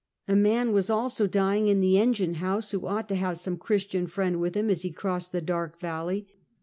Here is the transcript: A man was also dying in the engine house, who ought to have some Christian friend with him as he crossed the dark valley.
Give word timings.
A 0.27 0.35
man 0.35 0.71
was 0.73 0.89
also 0.89 1.27
dying 1.27 1.67
in 1.67 1.79
the 1.79 1.99
engine 1.99 2.33
house, 2.41 2.71
who 2.71 2.87
ought 2.87 3.07
to 3.09 3.13
have 3.13 3.37
some 3.37 3.55
Christian 3.55 4.07
friend 4.07 4.41
with 4.41 4.55
him 4.57 4.67
as 4.67 4.81
he 4.81 4.91
crossed 4.91 5.31
the 5.31 5.41
dark 5.41 5.79
valley. 5.79 6.27